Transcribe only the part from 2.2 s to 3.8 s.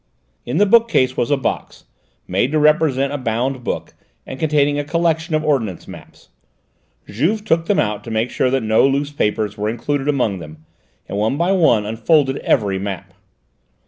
made to represent a bound